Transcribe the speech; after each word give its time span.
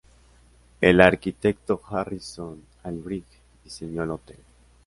El 0.81 0.99
arquitecto 0.99 1.79
Harrison 1.87 2.59
Albright 2.81 3.27
diseñó 3.63 4.01
el 4.01 4.09
hotel. 4.09 4.39